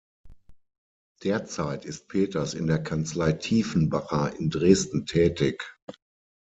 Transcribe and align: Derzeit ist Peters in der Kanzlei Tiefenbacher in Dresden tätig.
Derzeit 1.21 1.85
ist 1.85 2.07
Peters 2.07 2.55
in 2.55 2.65
der 2.65 2.81
Kanzlei 2.81 3.33
Tiefenbacher 3.33 4.35
in 4.39 4.49
Dresden 4.49 5.05
tätig. 5.05 5.63